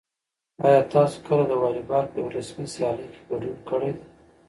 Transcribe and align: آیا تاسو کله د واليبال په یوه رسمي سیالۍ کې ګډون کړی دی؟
آیا 0.65 0.81
تاسو 0.93 1.17
کله 1.27 1.43
د 1.47 1.51
واليبال 1.61 2.05
په 2.09 2.17
یوه 2.21 2.33
رسمي 2.37 2.67
سیالۍ 2.73 3.07
کې 3.13 3.21
ګډون 3.29 3.55
کړی 3.69 3.89
دی؟ 3.97 4.03